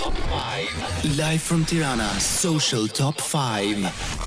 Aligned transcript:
Top 0.00 0.14
5. 0.14 1.18
Live 1.18 1.40
from 1.42 1.64
Tirana, 1.64 2.06
Social 2.20 2.86
Top 2.86 3.20
5. 3.20 4.26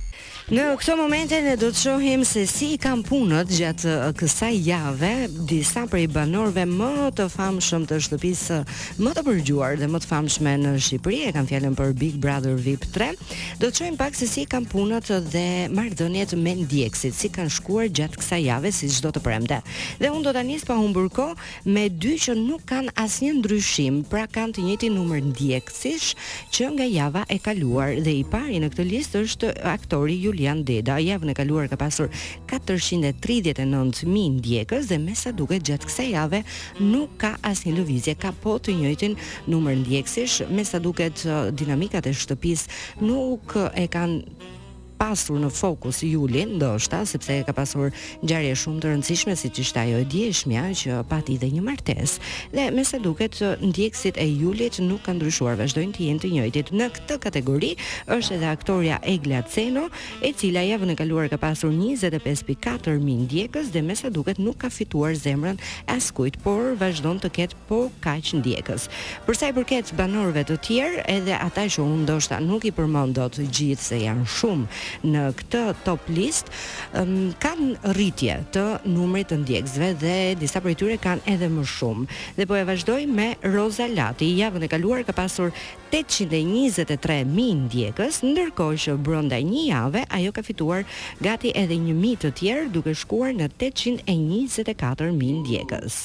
Në 0.52 0.66
këto 0.76 0.98
momente 1.00 1.38
ne 1.40 1.54
do 1.56 1.70
të 1.72 1.80
shohim 1.80 2.24
se 2.28 2.42
si 2.52 2.74
i 2.74 2.78
kanë 2.84 3.06
punët 3.08 3.54
gjatë 3.56 3.92
uh, 3.94 4.02
kësaj 4.20 4.50
jave 4.66 5.12
disa 5.48 5.86
prej 5.88 6.10
banorëve 6.12 6.66
më 6.68 6.90
të 7.16 7.30
famshëm 7.32 7.86
të 7.88 8.00
shtëpisë 8.04 8.58
më 9.00 9.14
të 9.16 9.24
përgjuar 9.30 9.78
dhe 9.80 9.88
më 9.94 10.02
të 10.04 10.10
famshme 10.10 10.56
në 10.66 10.74
Shqipëri, 10.84 11.22
e 11.30 11.32
kam 11.38 11.48
fjalën 11.48 11.78
për 11.80 11.94
Big 12.02 12.18
Brother 12.26 12.58
VIP 12.66 12.84
3. 12.98 13.16
Do 13.62 13.70
të 13.70 13.80
shohim 13.80 13.96
pak 14.02 14.20
se 14.20 14.28
si 14.28 14.44
i 14.44 14.50
kanë 14.52 14.68
punët 14.74 15.14
dhe 15.32 15.46
marrëdhëniet 15.72 16.36
me 16.44 16.58
ndjekësit, 16.66 17.16
si 17.16 17.32
kanë 17.32 17.56
shkuar 17.62 17.88
gjatë 17.88 18.20
kësaj 18.20 18.42
jave 18.50 18.74
si 18.76 18.92
çdo 18.98 19.14
të 19.16 19.24
premte. 19.24 19.62
Dhe 20.04 20.12
unë 20.12 20.26
do 20.28 20.36
ta 20.36 20.44
nis 20.52 20.68
pa 20.68 20.76
humbur 20.82 21.08
kohë 21.16 21.72
me 21.72 21.86
dy 21.88 22.18
që 22.28 22.36
nuk 22.42 22.68
kanë 22.74 22.92
asnjë 23.06 23.38
ndryshim, 23.40 24.02
pra 24.12 24.28
kanë 24.28 24.60
të 24.60 24.68
njëjtin 24.68 25.00
numër 25.00 25.24
ndjekësish 25.32 26.12
që 26.52 26.70
nga 26.76 26.92
java 26.98 27.24
e 27.32 27.40
kaluar 27.48 27.96
dhe 28.04 28.20
i 28.20 28.28
pari 28.36 28.60
në 28.60 28.74
këtë 28.76 28.90
listë 28.92 29.24
është 29.32 29.56
aktori 29.78 30.20
Juli 30.20 30.40
Julian 30.42 30.64
Deda. 30.66 30.98
Javën 30.98 31.30
e 31.30 31.34
kaluar 31.38 31.68
ka 31.70 31.78
pasur 31.78 32.10
439.000 32.50 34.40
ndjekës 34.40 34.90
dhe 34.90 34.98
me 35.06 35.14
sa 35.22 35.32
duket 35.38 35.62
gjatë 35.70 35.90
kësaj 35.90 36.08
jave 36.16 36.40
nuk 36.82 37.14
ka 37.22 37.32
asnjë 37.52 37.76
lëvizje, 37.78 38.16
ka 38.24 38.34
po 38.42 38.58
të 38.58 38.76
njëjtin 38.82 39.14
numër 39.54 39.78
ndjekësish, 39.86 40.48
me 40.50 40.66
sa 40.66 40.82
duket 40.82 41.22
dinamikat 41.54 42.10
e 42.10 42.16
shtëpis 42.22 42.66
nuk 43.08 43.54
e 43.78 43.86
kanë 43.92 44.58
pasur 45.02 45.40
në 45.42 45.50
fokus 45.50 46.02
Juli, 46.06 46.44
ndoshta 46.46 47.00
sepse 47.10 47.40
ka 47.48 47.54
pasur 47.58 47.90
ngjarje 48.22 48.52
shumë 48.62 48.82
të 48.84 48.90
rëndësishme 48.92 49.34
siç 49.40 49.62
ishte 49.64 49.80
ajo 49.82 50.02
e 50.04 50.06
dieshmja 50.06 50.66
që 50.78 51.00
pati 51.10 51.40
dhe 51.42 51.48
një 51.56 51.62
martesë. 51.66 52.20
Dhe 52.54 52.68
me 52.76 52.84
sa 52.86 53.00
duket 53.02 53.40
ndjekësit 53.66 54.20
e 54.22 54.28
Julit 54.38 54.78
nuk 54.86 55.02
kanë 55.08 55.18
ndryshuar, 55.18 55.58
vazhdojnë 55.62 55.96
të 55.96 56.06
jenë 56.06 56.22
të 56.22 56.32
njëjtit. 56.36 56.70
Në 56.78 56.90
këtë 56.98 57.18
kategori 57.24 57.72
është 58.18 58.38
edhe 58.38 58.50
aktoria 58.52 59.00
Egla 59.10 59.42
Ceno, 59.50 59.88
e 60.22 60.34
cila 60.38 60.62
javën 60.70 60.94
e 60.94 60.98
kaluar 61.02 61.32
ka 61.34 61.40
pasur 61.42 61.74
25.4 61.74 62.94
mijë 63.02 63.24
ndjekës 63.26 63.74
dhe 63.74 63.82
me 63.88 63.98
sa 63.98 64.14
duket 64.14 64.38
nuk 64.38 64.62
ka 64.62 64.70
fituar 64.70 65.18
zemrën 65.18 65.58
askujt, 65.90 66.38
por 66.46 66.76
vazhdon 66.78 67.18
të 67.24 67.34
ketë 67.40 67.64
po 67.72 67.88
kaq 68.06 68.36
ndjekës. 68.38 68.86
Për 69.26 69.40
sa 69.42 69.50
i 69.50 69.58
përket 69.58 69.96
banorëve 69.98 70.46
të 70.52 70.62
tjerë, 70.68 71.04
edhe 71.10 71.42
ata 71.48 71.66
që 71.66 71.82
unë 71.90 72.04
ndoshta 72.06 72.38
nuk 72.46 72.70
i 72.70 72.76
përmend 72.78 73.18
dot 73.18 73.42
gjithë 73.42 73.82
se 73.90 74.04
janë 74.06 74.30
shumë 74.38 74.90
në 75.04 75.26
këtë 75.40 75.62
top 75.86 76.08
list 76.12 76.50
um, 76.98 77.30
kanë 77.44 77.94
rritje 77.98 78.40
të 78.56 78.66
numrit 78.92 79.32
të 79.32 79.40
ndjekësve 79.44 79.92
dhe 80.02 80.16
disa 80.42 80.62
prej 80.64 80.76
tyre 80.80 80.98
kanë 81.04 81.26
edhe 81.36 81.50
më 81.52 81.66
shumë. 81.70 82.08
Dhe 82.38 82.48
po 82.50 82.58
e 82.60 82.66
vazhdoj 82.68 83.02
me 83.12 83.32
Roza 83.52 83.88
Lati. 83.92 84.32
Javën 84.40 84.66
e 84.66 84.72
kaluar 84.72 85.04
ka 85.08 85.14
pasur 85.16 85.52
823.000 85.92 87.28
ndjekës, 87.68 88.22
ndërkohë 88.26 88.80
që 88.86 88.98
brenda 89.04 89.40
një 89.44 89.64
jave 89.68 90.04
ajo 90.18 90.32
ka 90.36 90.44
fituar 90.48 90.86
gati 91.24 91.52
edhe 91.60 91.76
1.000 91.76 92.22
të 92.24 92.32
tjerë 92.40 92.70
duke 92.74 92.94
shkuar 92.98 93.34
në 93.36 93.50
824.000 93.52 95.32
ndjekës. 95.42 96.00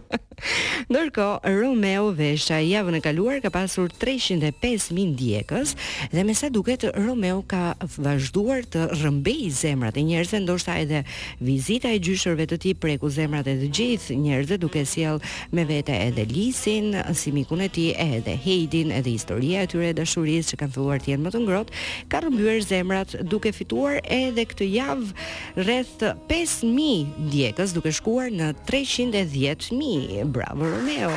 Ndërkohë 0.91 1.53
Romeo 1.57 2.11
Vesha 2.17 2.59
javën 2.61 2.99
e 2.99 3.03
kaluar 3.03 3.39
ka 3.41 3.49
pasur 3.53 3.89
305.000 4.01 5.11
ndjekës 5.15 5.73
dhe 6.13 6.25
me 6.27 6.35
sa 6.37 6.46
sa 6.47 6.53
duket 6.55 6.85
Romeo 6.95 7.41
ka 7.43 7.75
vazhduar 7.99 8.63
të 8.71 8.85
rëmbej 9.01 9.49
zemrat 9.51 9.97
e 9.99 10.03
njerëzve, 10.05 10.39
ndoshta 10.45 10.77
edhe 10.79 11.01
vizita 11.43 11.89
e 11.91 11.99
gjyshërve 11.99 12.45
të 12.47 12.59
tij 12.63 12.75
preku 12.79 13.09
zemrat 13.11 13.49
e 13.51 13.57
të 13.59 13.67
gjithë 13.75 14.15
njerëzve, 14.21 14.55
duke 14.61 14.85
sjell 14.87 15.19
me 15.51 15.65
vete 15.67 15.91
edhe 16.05 16.23
Lisin, 16.29 16.93
si 17.19 17.33
mikun 17.35 17.65
e 17.65 17.67
tij, 17.75 17.91
edhe 17.99 18.37
Heidin, 18.45 18.93
edhe 18.95 19.11
historia 19.17 19.65
e 19.65 19.71
tyre 19.73 19.91
dashurisë 19.99 20.53
që 20.53 20.61
kanë 20.61 20.75
filluar 20.77 21.03
të 21.03 21.11
jenë 21.15 21.27
më 21.27 21.33
të 21.35 21.43
ngrohtë, 21.45 21.79
ka 22.15 22.23
rëmbyer 22.23 22.63
zemrat 22.69 23.17
duke 23.27 23.51
fituar 23.57 23.99
edhe 24.21 24.47
këtë 24.53 24.69
javë 24.71 25.27
rreth 25.67 26.07
5000 26.31 27.31
djegës 27.33 27.75
duke 27.75 27.91
shkuar 27.99 28.31
në 28.31 28.53
310000. 28.71 30.23
Bravo 30.37 30.71
Romeo. 30.77 31.11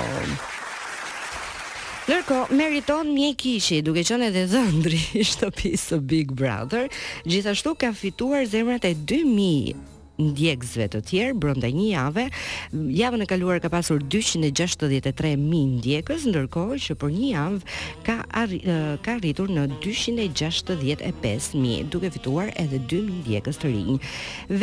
Nërko, 2.10 2.36
meriton 2.58 3.10
Mjekishi, 3.14 3.58
kishi, 3.62 3.76
duke 3.86 4.02
qënë 4.08 4.30
edhe 4.32 4.40
dhëndri 4.50 4.98
i 5.20 5.26
shtëpisë 5.28 5.92
të 5.92 5.98
Big 6.12 6.32
Brother, 6.40 6.88
gjithashtu 7.32 7.76
ka 7.84 7.92
fituar 8.00 8.48
zemrat 8.56 8.88
e 8.88 8.96
2000 9.12 9.78
ndjekësve 10.20 10.86
të 10.94 11.00
tjerë 11.10 11.34
brenda 11.40 11.68
një 11.72 11.86
jave. 11.92 12.26
Javën 12.72 13.22
e 13.24 13.26
kaluar 13.30 13.60
ka 13.62 13.68
pasur 13.72 14.00
263.000 14.02 15.76
ndjekës, 15.78 16.22
ndërkohë 16.30 16.76
që 16.86 16.92
për 17.00 17.10
një 17.16 17.28
javë 17.30 17.58
ka 18.06 18.16
arri, 18.42 18.58
ka 19.04 19.10
arritur 19.18 19.48
në 19.52 19.62
265.000, 19.84 21.80
duke 21.92 22.08
fituar 22.14 22.48
edhe 22.60 22.78
2.000 22.82 23.10
ndjekës 23.24 23.56
të 23.62 23.66
rinj. 23.74 23.96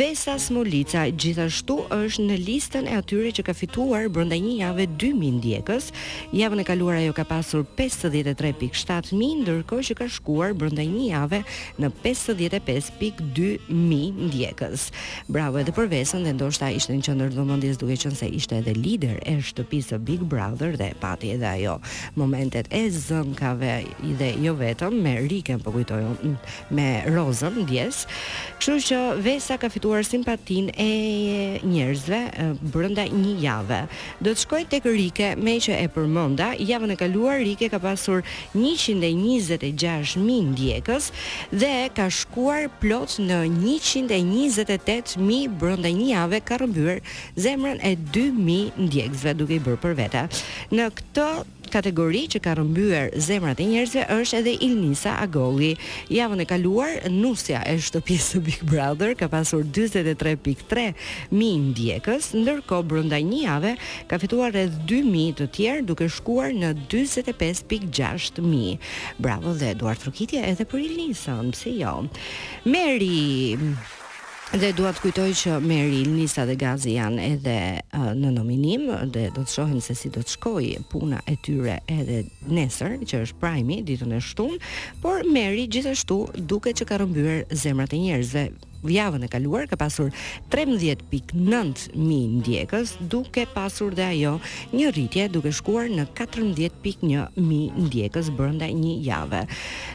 Vesa 0.00 0.34
Smolica 0.42 1.02
gjithashtu 1.10 1.76
është 1.98 2.22
në 2.28 2.36
listën 2.46 2.84
e 2.90 2.94
atyre 2.98 3.30
që 3.38 3.42
ka 3.48 3.56
fituar 3.58 4.04
brenda 4.12 4.36
një 4.40 4.54
jave 4.62 4.84
2.000 5.00 5.32
ndjekës. 5.40 5.84
Javën 6.38 6.58
e 6.62 6.68
kaluar 6.68 6.94
ajo 7.02 7.12
ka 7.16 7.24
pasur 7.28 7.62
mijë, 9.18 9.36
ndërkohë 9.42 9.84
që 9.88 9.94
ka 9.98 10.06
shkuar 10.12 10.50
brenda 10.58 10.84
një 10.84 11.04
jave 11.10 11.38
në 11.80 11.88
55.2.000 12.02 13.68
ndjekës. 14.28 14.80
Bravo 15.32 15.47
Bravo 15.48 15.62
edhe 15.64 15.72
për 15.72 15.86
vesën 15.88 16.26
dhe 16.26 16.32
ndoshta 16.36 16.66
ishte 16.76 16.92
në 16.92 17.04
qendër 17.06 17.30
vëmendjes 17.32 17.78
duke 17.80 17.94
qenë 17.96 18.18
se 18.20 18.26
ishte 18.36 18.58
edhe 18.60 18.74
lider 18.76 19.14
e 19.24 19.38
shtëpisë 19.46 19.96
Big 20.04 20.20
Brother 20.28 20.74
dhe 20.76 20.90
pati 21.00 21.30
edhe 21.32 21.48
ajo 21.48 21.78
momentet 22.20 22.68
e 22.76 22.82
zënkave 22.92 23.78
dhe 24.20 24.28
jo 24.44 24.52
vetëm 24.58 24.96
me 25.00 25.14
Rike 25.24 25.56
po 25.64 25.70
kujtoj 25.72 26.02
me 26.76 26.88
Rozën 27.14 27.54
ndjes. 27.62 28.02
Kështu 28.58 28.74
që 28.90 28.98
Vesa 29.24 29.56
ka 29.62 29.68
fituar 29.72 30.02
simpatinë 30.04 30.70
e 30.84 30.90
njerëzve 31.64 32.20
brenda 32.74 33.04
një 33.08 33.32
jave. 33.46 33.80
Do 34.20 34.28
të 34.34 34.42
shkoj 34.44 34.62
tek 34.68 34.84
Rike, 34.92 35.30
me 35.40 35.56
që 35.64 35.72
e 35.78 35.88
përmenda, 35.96 36.50
javën 36.60 36.90
e 36.92 36.96
kaluar 37.00 37.40
Rike 37.40 37.72
ka 37.72 37.80
pasur 37.80 38.20
126000 38.52 39.64
ndjekës 40.52 41.08
dhe 41.56 41.72
ka 41.96 42.10
shkuar 42.20 42.68
plot 42.84 43.16
në 43.24 43.46
128000 43.56 45.16
1000 45.46 45.58
brenda 45.60 45.90
një 45.90 46.06
jave 46.12 46.40
ka 46.44 46.58
rrëmbyer 46.58 46.98
zemrën 47.38 47.78
e 47.84 47.92
2000 48.14 48.82
ndjekësve 48.88 49.36
duke 49.38 49.56
i 49.58 49.62
bërë 49.62 49.78
për 49.84 49.94
vete. 49.98 50.22
Në 50.74 50.86
këtë 50.98 51.26
kategori 51.68 52.20
që 52.32 52.40
ka 52.42 52.54
rrëmbyer 52.56 53.10
zemrat 53.22 53.58
e 53.60 53.66
njerëzve 53.68 54.06
është 54.14 54.38
edhe 54.40 54.54
Ilnisa 54.64 55.18
Agolli. 55.20 55.74
Javën 56.12 56.40
e 56.42 56.46
kaluar 56.48 56.94
nusja 57.12 57.60
e 57.68 57.74
shtëpisë 57.84 58.30
së 58.38 58.42
Big 58.46 58.62
Brother 58.70 59.12
ka 59.20 59.28
pasur 59.32 59.62
43.3 59.62 60.86
mijë 61.36 61.60
ndjekës, 61.66 62.30
ndërkohë 62.40 62.88
brenda 62.92 63.20
një 63.28 63.42
jave 63.44 63.74
ka 64.10 64.20
fituar 64.22 64.54
rreth 64.56 64.80
2000 64.88 65.36
të 65.42 65.50
tjerë 65.58 65.86
duke 65.92 66.08
shkuar 66.16 66.56
në 66.56 66.72
45.6 66.88 68.40
mijë. 68.48 68.80
Bravo 69.20 69.52
dhe 69.60 69.74
Eduard 69.76 70.00
Trukitia 70.02 70.48
edhe 70.48 70.64
për 70.66 70.86
Ilnisën, 70.88 71.52
pse 71.52 71.76
jo. 71.82 71.94
Meri 72.64 73.26
Dhe 74.56 74.70
duat 74.72 74.96
kujtoj 75.04 75.28
që 75.36 75.58
Meri, 75.60 76.06
Lisa 76.08 76.46
dhe 76.48 76.54
Gazi 76.56 76.94
janë 76.94 77.24
edhe 77.34 77.56
uh, 77.98 78.06
në 78.16 78.30
nominim 78.32 78.86
Dhe 79.12 79.26
do 79.36 79.42
të 79.44 79.52
shohim 79.52 79.82
se 79.84 79.92
si 79.98 80.08
do 80.14 80.22
të 80.24 80.32
shkoj 80.38 80.70
puna 80.88 81.18
e 81.28 81.34
tyre 81.44 81.74
edhe 81.92 82.22
nesër 82.56 82.94
Që 83.04 83.20
është 83.26 83.38
prajmi, 83.42 83.82
ditën 83.84 84.16
e 84.16 84.22
shtun 84.24 84.56
Por 85.02 85.20
Meri 85.28 85.66
gjithashtu 85.68 86.16
duke 86.48 86.72
që 86.72 86.88
ka 86.88 86.98
rëmbyrë 87.04 87.60
zemrat 87.60 87.92
e 87.92 88.00
njerëzve 88.06 88.46
javën 88.84 89.22
e 89.22 89.28
kaluar 89.28 89.66
ka 89.68 89.74
pasur 89.78 90.12
13.9 90.52 91.34
mijë 91.98 92.28
ndjekës, 92.38 92.94
duke 93.10 93.44
pasur 93.50 93.94
dhe 93.96 94.04
ajo 94.12 94.34
një 94.72 94.90
rritje 94.94 95.24
duke 95.32 95.50
shkuar 95.52 95.88
në 95.90 96.06
14.1 96.18 97.34
mijë 97.38 97.84
ndjekës 97.86 98.30
brenda 98.38 98.68
një 98.70 98.94
jave. 99.06 99.42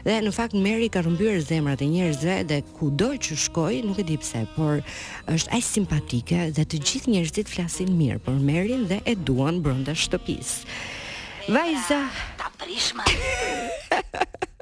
Dhe 0.04 0.18
në 0.24 0.34
fakt 0.36 0.54
Meri 0.54 0.88
ka 0.92 1.02
rrëmbyer 1.02 1.40
zemrat 1.44 1.82
e 1.82 1.88
njerëzve 1.90 2.36
dhe 2.50 2.58
kudo 2.78 3.12
që 3.16 3.36
shkoi, 3.46 3.82
nuk 3.86 3.98
e 4.00 4.04
di 4.06 4.16
pse, 4.20 4.44
por 4.56 4.80
është 5.34 5.54
aq 5.56 5.64
simpatike 5.64 6.50
dhe 6.56 6.64
të 6.64 6.80
gjithë 6.84 7.12
njerëzit 7.16 7.50
flasin 7.52 7.94
mirë 7.98 8.20
për 8.26 8.38
Merin 8.44 8.86
dhe 8.90 9.00
e 9.08 9.14
duan 9.16 9.60
brenda 9.64 9.94
shtëpisë. 9.96 10.76
Vajza, 11.52 12.02
ta 12.40 12.50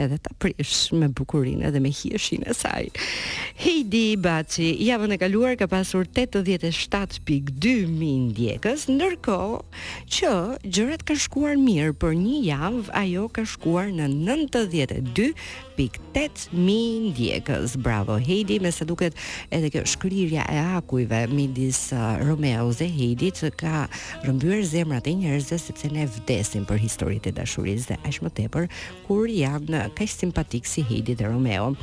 edhe 0.00 0.18
ta 0.22 0.30
prish 0.42 0.92
me 1.00 1.08
bukurinë 1.16 1.66
edhe 1.68 1.80
me 1.84 1.90
hijeshin 1.90 2.44
e 2.50 2.54
saj. 2.58 2.88
Heidi 3.64 4.14
Baci, 4.26 4.68
javën 4.88 5.16
e 5.16 5.20
kaluar 5.20 5.56
ka 5.58 5.66
pasur 5.72 6.06
87.2 6.18 7.76
min 8.00 8.28
djegës, 8.36 8.86
ndërkohë 8.92 9.60
që 10.16 10.34
gjërat 10.76 11.06
kanë 11.08 11.24
shkuar 11.26 11.56
mirë 11.66 11.96
për 12.02 12.16
një 12.24 12.40
javë, 12.50 12.84
ajo 13.02 13.28
ka 13.36 13.46
shkuar 13.54 13.92
në 13.98 14.10
1.8 15.78 16.52
mijë 16.56 17.10
ndjekës. 17.12 17.76
Bravo 17.82 18.16
Heidi, 18.20 18.56
me 18.64 18.70
sa 18.72 18.86
duket 18.88 19.14
edhe 19.54 19.68
kjo 19.74 19.82
shkrirja 19.88 20.46
e 20.50 20.58
akujve 20.78 21.22
midis 21.32 21.90
uh, 21.94 22.16
Romeo 22.24 22.70
dhe 22.76 22.88
Heidi 22.92 23.30
që 23.38 23.50
ka 23.60 23.84
rëmbyer 24.24 24.64
zemrat 24.72 25.08
e 25.10 25.14
njerëzve 25.20 25.58
sepse 25.62 25.90
ne 25.92 26.06
vdesim 26.16 26.66
për 26.68 26.80
historitë 26.86 27.32
e 27.32 27.36
dashurisë 27.42 27.90
dhe 27.92 27.98
aq 28.10 28.22
më 28.26 28.32
tepër 28.40 28.70
kur 29.08 29.28
janë 29.36 29.84
kaq 29.98 30.10
simpatik 30.16 30.66
si 30.68 30.84
Heidi 30.88 31.18
dhe 31.20 31.28
Romeo. 31.30 31.74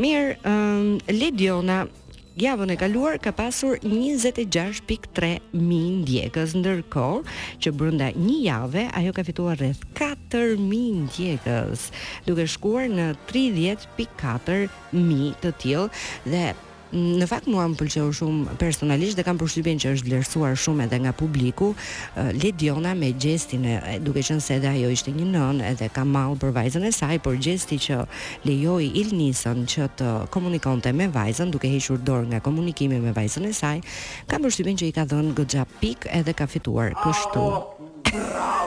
Mirë, 0.00 0.34
um, 0.48 0.94
Lediona 1.12 1.84
Javën 2.34 2.70
e 2.70 2.74
kaluar 2.74 3.14
ka 3.22 3.30
pasur 3.30 3.76
26.3 3.86 5.28
mijë 5.54 6.00
djegës, 6.08 6.56
ndërkohë 6.58 7.20
që 7.62 7.72
brenda 7.78 8.08
një 8.18 8.34
jave 8.48 8.82
ajo 9.00 9.12
ka 9.14 9.24
fituar 9.28 9.60
rreth 9.60 9.84
4 10.02 10.58
mijë 10.64 11.06
djegës, 11.14 11.86
duke 12.26 12.48
shkuar 12.56 12.90
në 12.90 13.06
30.4 13.30 14.66
mijë 14.98 15.32
të 15.44 15.54
tillë 15.62 15.86
dhe 16.34 16.46
Në 16.92 17.26
fakt 17.26 17.46
mua 17.50 17.64
më 17.70 17.78
pëlqeu 17.80 18.10
shumë 18.14 18.54
personalisht 18.60 19.16
dhe 19.18 19.24
kam 19.26 19.38
përshtypjen 19.40 19.80
që 19.82 19.92
është 19.96 20.08
vlerësuar 20.10 20.56
shumë 20.64 20.84
edhe 20.84 20.98
nga 21.04 21.12
publiku. 21.16 21.72
Lediona 22.44 22.92
me 22.94 23.10
gjestin 23.18 23.64
e 23.70 23.78
duke 24.04 24.22
qenë 24.26 24.42
se 24.44 24.58
edhe 24.58 24.68
ajo 24.70 24.90
ishte 24.92 25.14
një 25.14 25.26
nënë, 25.32 25.64
edhe 25.72 25.88
ka 25.94 26.04
mall 26.04 26.36
për 26.40 26.52
vajzën 26.56 26.86
e 26.86 26.92
saj, 26.94 27.16
por 27.24 27.36
gjesti 27.40 27.78
që 27.88 28.00
lejoi 28.48 28.90
Ilnisën 29.02 29.64
që 29.74 29.88
të 29.98 30.12
komunikonte 30.34 30.92
me 30.92 31.08
vajzën 31.14 31.50
duke 31.54 31.70
hequr 31.72 32.00
dorë 32.06 32.28
nga 32.34 32.42
komunikimi 32.46 33.00
me 33.02 33.16
vajzën 33.16 33.48
e 33.48 33.52
saj, 33.56 33.78
kam 34.30 34.44
përshtypjen 34.46 34.80
që 34.84 34.90
i 34.90 34.94
ka 35.00 35.08
dhënë 35.10 35.34
goxha 35.40 35.66
pik 35.80 36.06
edhe 36.12 36.34
ka 36.36 36.46
fituar. 36.50 36.94
Kështu 37.02 37.83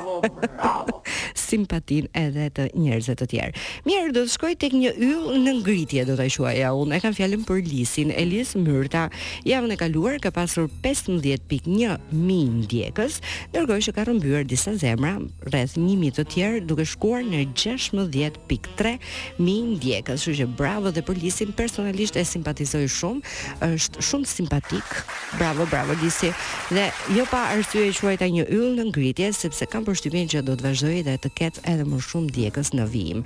bravo. 0.02 1.02
Simpatin 1.48 2.08
edhe 2.16 2.48
të 2.56 2.66
njerëzve 2.76 3.16
të 3.22 3.28
tjerë. 3.32 3.62
Mirë, 3.88 4.12
do 4.16 4.24
të 4.26 4.34
shkoj 4.34 4.54
tek 4.62 4.76
një 4.76 4.92
yll 5.00 5.38
në 5.46 5.54
ngritje 5.62 6.06
do 6.10 6.16
ta 6.20 6.26
ja 6.54 6.74
unë. 6.76 6.98
E 6.98 7.02
kam 7.04 7.14
fjalën 7.18 7.46
për 7.48 7.62
Lisin, 7.68 8.12
Elis 8.16 8.56
Myrta. 8.56 9.08
Javën 9.48 9.74
e 9.74 9.78
kaluar 9.80 10.18
ka 10.24 10.32
pasur 10.36 10.68
15.1 10.84 11.96
mijë 12.12 12.54
ndjekës, 12.58 13.22
ndërkohë 13.54 13.84
që 13.88 13.94
ka 13.96 14.04
rrëmbyer 14.08 14.44
disa 14.48 14.76
zemra 14.80 15.16
rreth 15.48 15.78
1000 15.80 16.16
të 16.18 16.26
tjerë 16.34 16.62
duke 16.68 16.86
shkuar 16.88 17.24
në 17.28 17.46
16.3 17.54 18.96
mijë 19.38 19.66
ndjekës. 19.70 20.08
Kështu 20.08 20.34
që 20.38 20.46
bravo 20.56 20.92
dhe 20.96 21.02
për 21.04 21.18
Lisin, 21.20 21.50
personalisht 21.58 22.16
e 22.16 22.24
simpatizoj 22.26 22.86
shumë, 22.94 23.32
është 23.66 24.04
shumë 24.08 24.30
simpatik. 24.30 24.92
Bravo, 25.40 25.66
bravo 25.72 25.96
Lisi. 26.02 26.30
Dhe 26.72 26.86
jo 27.18 27.26
pa 27.28 27.42
arsye 27.52 27.88
e 27.90 27.94
quajta 27.98 28.28
një 28.32 28.46
yll 28.48 28.70
në 28.78 28.86
ngritje 28.92 29.32
sepse 29.36 29.68
kam 29.72 29.87
përshtypin 29.88 30.28
që 30.32 30.42
do 30.48 30.56
të 30.60 30.66
vazhdojë 30.68 31.04
dhe 31.08 31.16
të 31.24 31.30
ketë 31.40 31.64
edhe 31.72 31.86
më 31.88 32.00
shumë 32.08 32.32
djegës 32.38 32.74
në 32.76 32.86
vijim. 32.92 33.22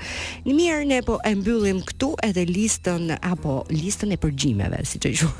Në 0.45 0.55
mirë 0.57 0.87
ne 0.91 0.99
po 1.05 1.17
e 1.25 1.31
mbyllim 1.37 1.79
këtu 1.89 2.11
edhe 2.27 2.43
listën 2.49 3.07
apo 3.17 3.55
listën 3.73 4.13
e 4.15 4.19
përgjimeve, 4.21 4.81
siç 4.87 5.07
e 5.09 5.13
ju, 5.17 5.31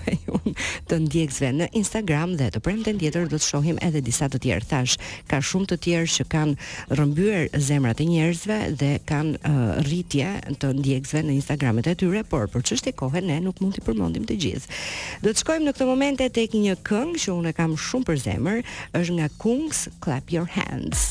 të 0.90 1.00
ndjekësve 1.06 1.52
në 1.60 1.68
Instagram 1.82 2.34
dhe 2.40 2.50
të 2.56 2.62
premten 2.66 3.00
tjetër 3.02 3.30
do 3.32 3.38
të 3.40 3.48
shohim 3.52 3.80
edhe 3.88 4.02
disa 4.08 4.30
të 4.32 4.42
tjerë. 4.46 4.70
Tash 4.72 4.98
ka 5.30 5.40
shumë 5.44 5.70
të 5.72 5.80
tjerë 5.86 6.10
që 6.16 6.28
kanë 6.34 6.98
rrëmbyer 6.98 7.50
zemrat 7.70 8.02
e 8.04 8.08
njerëzve 8.10 8.60
dhe 8.82 8.92
kanë 9.12 9.38
uh, 9.38 9.62
rritje 9.86 10.32
të 10.62 10.74
ndjekësve 10.80 11.24
në 11.28 11.38
Instagramet 11.38 11.92
e 11.92 11.96
tyre, 12.02 12.24
por 12.32 12.50
për 12.54 12.66
çështje 12.72 12.96
kohe 13.00 13.22
ne 13.26 13.40
nuk 13.46 13.62
mund 13.62 13.78
t'i 13.78 13.86
përmendim 13.86 14.26
të 14.30 14.40
gjithë. 14.46 14.82
Do 15.26 15.34
të 15.36 15.44
shkojmë 15.44 15.68
në 15.70 15.76
këtë 15.78 15.90
moment 15.92 16.24
tek 16.42 16.56
një 16.58 16.78
këngë 16.88 17.22
që 17.26 17.34
unë 17.38 17.52
e 17.54 17.58
kam 17.58 17.78
shumë 17.90 18.10
për 18.10 18.22
zemër, 18.26 18.62
është 19.00 19.18
nga 19.20 19.32
Kungs 19.42 19.86
Clap 20.04 20.32
Your 20.34 20.50
Hands. 20.58 21.11